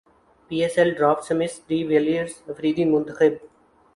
[0.51, 3.33] پی S L draft Smith de Villiers Afridi منتخب